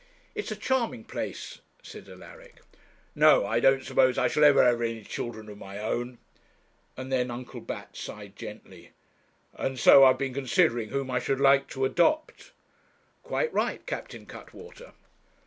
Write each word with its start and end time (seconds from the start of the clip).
'It's 0.33 0.49
a 0.49 0.55
charming 0.55 1.03
place,' 1.03 1.59
said 1.83 2.09
Alaric. 2.09 2.61
'No, 3.13 3.45
I 3.45 3.59
don't 3.59 3.83
suppose 3.85 4.17
I 4.17 4.27
shall 4.27 4.43
ever 4.43 4.63
have 4.63 4.81
any 4.81 5.03
children 5.03 5.47
of 5.47 5.59
my 5.59 5.77
own,' 5.77 6.17
and 6.97 7.11
then 7.11 7.29
Uncle 7.29 7.61
Bat 7.61 7.95
sighed 7.97 8.35
gently 8.35 8.93
'and 9.53 9.77
so 9.77 10.03
I 10.03 10.07
have 10.07 10.17
been 10.17 10.33
considering 10.33 10.89
whom 10.89 11.11
I 11.11 11.19
should 11.19 11.39
like 11.39 11.67
to 11.67 11.85
adopt.' 11.85 12.51
'Quite 13.21 13.53
right, 13.53 13.85
Captain 13.85 14.25
Cuttwater.' 14.25 14.93